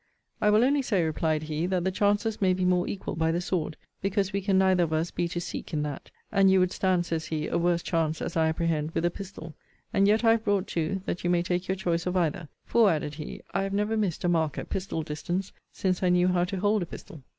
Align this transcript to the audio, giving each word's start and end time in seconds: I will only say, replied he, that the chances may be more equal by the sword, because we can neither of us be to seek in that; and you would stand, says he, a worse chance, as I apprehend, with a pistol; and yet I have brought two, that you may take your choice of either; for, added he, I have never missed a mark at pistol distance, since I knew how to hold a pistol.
I 0.41 0.49
will 0.49 0.63
only 0.63 0.81
say, 0.81 1.03
replied 1.03 1.43
he, 1.43 1.67
that 1.67 1.83
the 1.83 1.91
chances 1.91 2.41
may 2.41 2.53
be 2.55 2.65
more 2.65 2.87
equal 2.87 3.15
by 3.15 3.31
the 3.31 3.39
sword, 3.39 3.77
because 4.01 4.33
we 4.33 4.41
can 4.41 4.57
neither 4.57 4.81
of 4.81 4.93
us 4.93 5.11
be 5.11 5.27
to 5.27 5.39
seek 5.39 5.73
in 5.73 5.83
that; 5.83 6.09
and 6.31 6.49
you 6.49 6.59
would 6.59 6.71
stand, 6.71 7.05
says 7.05 7.25
he, 7.27 7.47
a 7.47 7.59
worse 7.59 7.83
chance, 7.83 8.19
as 8.19 8.35
I 8.35 8.47
apprehend, 8.47 8.95
with 8.95 9.05
a 9.05 9.11
pistol; 9.11 9.53
and 9.93 10.07
yet 10.07 10.23
I 10.23 10.31
have 10.31 10.43
brought 10.43 10.65
two, 10.65 11.03
that 11.05 11.23
you 11.23 11.29
may 11.29 11.43
take 11.43 11.67
your 11.67 11.75
choice 11.75 12.07
of 12.07 12.17
either; 12.17 12.47
for, 12.65 12.89
added 12.89 13.13
he, 13.13 13.41
I 13.53 13.61
have 13.61 13.73
never 13.73 13.95
missed 13.95 14.23
a 14.23 14.27
mark 14.27 14.57
at 14.57 14.71
pistol 14.71 15.03
distance, 15.03 15.53
since 15.71 16.01
I 16.01 16.09
knew 16.09 16.29
how 16.29 16.45
to 16.45 16.59
hold 16.59 16.81
a 16.81 16.87
pistol. 16.87 17.21